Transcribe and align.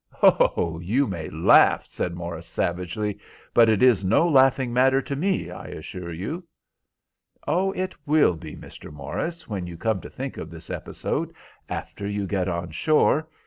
"Oh, 0.23 0.79
you 0.79 1.05
may 1.05 1.29
laugh," 1.29 1.85
said 1.85 2.15
Morris, 2.15 2.47
savagely; 2.47 3.19
"but 3.53 3.69
it 3.69 3.83
is 3.83 4.03
no 4.03 4.27
laughing 4.27 4.73
matter 4.73 4.99
to 4.99 5.15
me, 5.15 5.51
I 5.51 5.65
assure 5.67 6.11
you." 6.11 6.43
"Oh, 7.47 7.71
it 7.73 7.93
will 8.07 8.33
be, 8.35 8.55
Mr. 8.55 8.91
Morris, 8.91 9.47
when 9.47 9.67
you 9.67 9.77
come 9.77 10.01
to 10.01 10.09
think 10.09 10.37
of 10.37 10.49
this 10.49 10.71
episode 10.71 11.35
after 11.69 12.07
you 12.09 12.25
get 12.25 12.47
on 12.47 12.71
shore. 12.71 13.27